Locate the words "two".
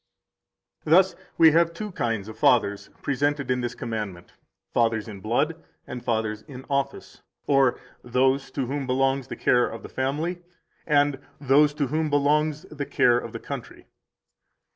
1.75-1.91